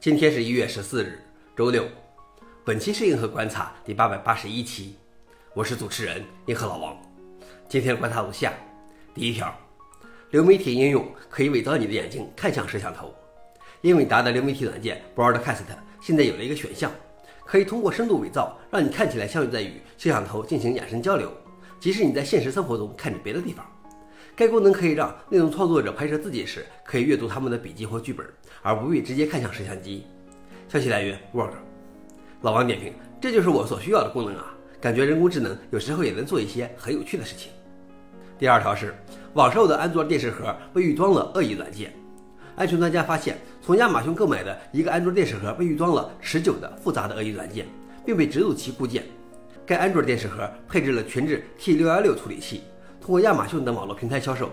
[0.00, 1.18] 今天是一月十四日，
[1.56, 1.84] 周六。
[2.64, 4.94] 本期是硬核观察第八百八十一期，
[5.54, 6.96] 我是主持人硬核老王。
[7.68, 8.52] 今天观察如下：
[9.12, 9.52] 第一条，
[10.30, 13.12] 流媒体应用可以伪造你的眼睛看向摄像头。
[13.80, 15.64] 英伟达的流媒体软件 Broadcast
[16.00, 16.92] 现在有了一个选项，
[17.44, 21.28] 可以通过深度伪造，让你看起来像在与摄像头进行眼神交流，
[21.80, 23.66] 即使你在现实生活中看着别的地方。
[24.36, 28.24] 该功能可以让内容创作者拍摄自己时，可以阅读他们的笔记或剧本，
[28.62, 30.06] 而不必直接看向摄像机。
[30.68, 31.52] 消息来源：Word。
[32.42, 34.54] 老王点评：这就是我所需要的功能啊！
[34.80, 37.50] 感觉人工智能有时候也能做一些很有趣的事情。
[38.38, 38.94] 第二条是，
[39.34, 41.92] 网售的安卓电视盒被预装了恶意软件。
[42.54, 47.66] 安全专家发现，从亚马逊购买的一个安卓电视盒被预装了持久的复杂的恶意软件，
[48.06, 49.02] 并被植入其固件。
[49.66, 52.62] 该安卓电视盒配置了全智 T616 处理器。
[53.00, 54.50] 通过亚马逊等网络平台销售。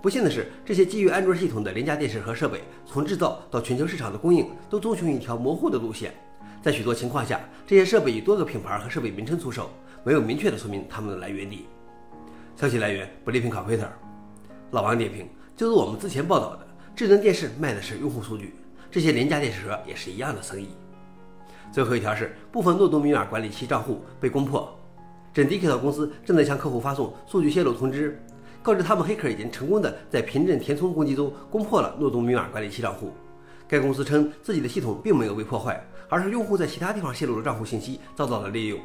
[0.00, 6.12] 不幸的是，这些基于安卓系统的廉价电视盒设备，从制造到全球市场的供应都遵循一条模糊的路线。
[6.60, 9.70] 在许多情况下，这些设备以多个品牌和设备名称出售，
[10.02, 11.66] 没有明确的说明它们的来源地。
[12.56, 13.86] 消息来源：Briefing Computer。
[14.72, 18.54] 老王点评：就如我们之前报道的，智能电视卖的是用户数据，
[18.90, 20.68] 这些廉价电视盒也是一样的生意。
[21.70, 24.76] 最后一条是，部分诺动密码管理器账户被攻破。
[25.34, 28.20] 真 d i k 公司正在向客户发送数据泄露通知，
[28.62, 33.10] 告知他们黑客已经成功的在凭证填充攻击中攻破了诺动密码管理器账户。
[33.66, 38.78] 该公司称自己的系统并没有被破坏，而是用户在其他地方泄露的账户信息遭到了利用。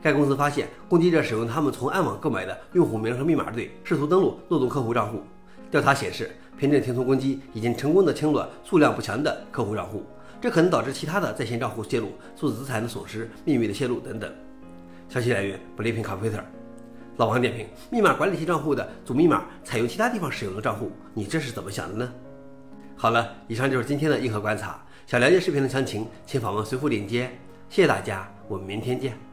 [0.00, 5.20] 该公司发现攻击者使用他们从暗网购买的用户名和密码对试图登录诺动客户账户。
[5.70, 10.02] 调查显示，凭证填充攻击已经成功的侵略数量不强的客户账户，
[10.40, 14.32] 这可能导致其他的在线账户泄露、数字资产的损失、秘密的泄露等等。
[15.12, 16.40] 消息来源：Briefing Computer。
[17.18, 22.12] 老王点评：密码管理器账户的主密码采用其他地方使用的账户，你这是怎么想的呢？
[22.96, 24.82] 好了，以上就是今天的硬核观察。
[25.06, 27.30] 想了解视频的详情，请访问随附链接。
[27.68, 29.31] 谢谢大家，我们明天见。